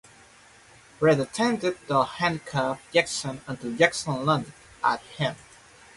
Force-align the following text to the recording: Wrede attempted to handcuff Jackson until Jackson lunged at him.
Wrede 0.99 1.19
attempted 1.21 1.77
to 1.87 2.03
handcuff 2.03 2.81
Jackson 2.91 3.39
until 3.45 3.73
Jackson 3.75 4.25
lunged 4.25 4.51
at 4.83 4.99
him. 4.99 5.35